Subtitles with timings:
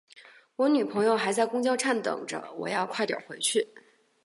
[0.55, 3.67] 我女朋友还在公交站等着，我要快点回去。